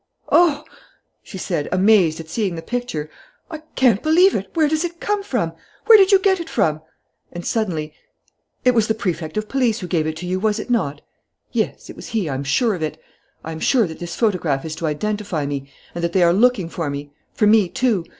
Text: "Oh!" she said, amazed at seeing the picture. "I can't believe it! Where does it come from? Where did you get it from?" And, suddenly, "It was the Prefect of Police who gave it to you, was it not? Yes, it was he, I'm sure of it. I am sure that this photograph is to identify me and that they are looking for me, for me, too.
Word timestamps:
"Oh!" 0.31 0.63
she 1.21 1.37
said, 1.37 1.69
amazed 1.71 2.19
at 2.19 2.27
seeing 2.27 2.55
the 2.55 2.63
picture. 2.63 3.07
"I 3.51 3.59
can't 3.75 4.01
believe 4.01 4.33
it! 4.33 4.49
Where 4.55 4.67
does 4.67 4.83
it 4.83 4.99
come 4.99 5.21
from? 5.21 5.53
Where 5.85 5.95
did 5.95 6.11
you 6.11 6.17
get 6.17 6.39
it 6.39 6.49
from?" 6.49 6.81
And, 7.31 7.45
suddenly, 7.45 7.93
"It 8.65 8.73
was 8.73 8.87
the 8.87 8.95
Prefect 8.95 9.37
of 9.37 9.47
Police 9.47 9.79
who 9.81 9.85
gave 9.85 10.07
it 10.07 10.15
to 10.15 10.25
you, 10.25 10.39
was 10.39 10.57
it 10.57 10.71
not? 10.71 11.01
Yes, 11.51 11.87
it 11.87 11.95
was 11.95 12.07
he, 12.07 12.27
I'm 12.27 12.43
sure 12.43 12.73
of 12.73 12.81
it. 12.81 12.99
I 13.43 13.51
am 13.51 13.59
sure 13.59 13.85
that 13.85 13.99
this 13.99 14.15
photograph 14.15 14.65
is 14.65 14.75
to 14.77 14.87
identify 14.87 15.45
me 15.45 15.71
and 15.93 16.03
that 16.03 16.13
they 16.13 16.23
are 16.23 16.33
looking 16.33 16.67
for 16.67 16.89
me, 16.89 17.13
for 17.35 17.45
me, 17.45 17.69
too. 17.69 18.03